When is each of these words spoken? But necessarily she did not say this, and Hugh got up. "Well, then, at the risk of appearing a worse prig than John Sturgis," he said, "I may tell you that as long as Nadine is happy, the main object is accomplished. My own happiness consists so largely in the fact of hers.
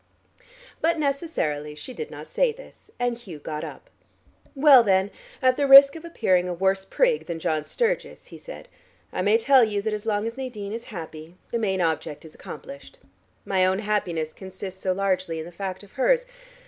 But 0.81 0.97
necessarily 0.97 1.75
she 1.75 1.93
did 1.93 2.09
not 2.09 2.27
say 2.27 2.51
this, 2.51 2.89
and 2.99 3.15
Hugh 3.15 3.37
got 3.37 3.63
up. 3.63 3.87
"Well, 4.55 4.81
then, 4.81 5.11
at 5.43 5.57
the 5.57 5.67
risk 5.67 5.95
of 5.95 6.03
appearing 6.03 6.49
a 6.49 6.55
worse 6.55 6.85
prig 6.85 7.27
than 7.27 7.37
John 7.39 7.65
Sturgis," 7.65 8.25
he 8.25 8.39
said, 8.39 8.67
"I 9.13 9.21
may 9.21 9.37
tell 9.37 9.63
you 9.63 9.79
that 9.83 9.93
as 9.93 10.07
long 10.07 10.25
as 10.25 10.37
Nadine 10.39 10.73
is 10.73 10.85
happy, 10.85 11.35
the 11.51 11.59
main 11.59 11.81
object 11.81 12.25
is 12.25 12.33
accomplished. 12.33 12.97
My 13.45 13.63
own 13.63 13.77
happiness 13.77 14.33
consists 14.33 14.81
so 14.81 14.91
largely 14.91 15.37
in 15.37 15.45
the 15.45 15.51
fact 15.51 15.83
of 15.83 15.91
hers. 15.91 16.25